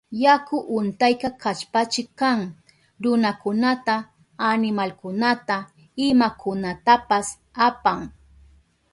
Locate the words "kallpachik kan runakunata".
1.41-3.95